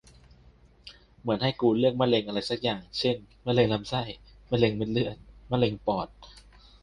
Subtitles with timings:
[1.21, 3.15] เหมือนให้กูเลือกมะเร็งอะไรสักอย่าง เช่น
[3.47, 4.03] มะเร็งลำไส้
[4.51, 5.15] มะเร็งเม็ดเลือด
[5.51, 6.07] มะเร็งปอด